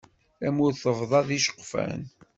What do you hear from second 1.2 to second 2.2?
d iceqfan.